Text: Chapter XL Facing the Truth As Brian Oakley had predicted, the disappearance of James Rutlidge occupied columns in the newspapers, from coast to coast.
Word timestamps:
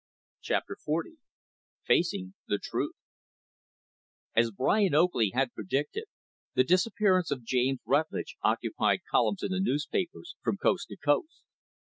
Chapter 0.41 0.75
XL 0.83 1.09
Facing 1.83 2.33
the 2.47 2.57
Truth 2.57 2.95
As 4.35 4.49
Brian 4.49 4.95
Oakley 4.95 5.29
had 5.35 5.53
predicted, 5.53 6.05
the 6.55 6.63
disappearance 6.63 7.29
of 7.29 7.43
James 7.45 7.81
Rutlidge 7.85 8.35
occupied 8.41 9.01
columns 9.11 9.43
in 9.43 9.51
the 9.51 9.59
newspapers, 9.61 10.35
from 10.43 10.57
coast 10.57 10.87
to 10.87 10.97
coast. 10.97 11.43